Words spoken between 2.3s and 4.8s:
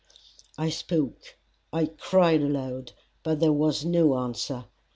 aloud, but there was no answer.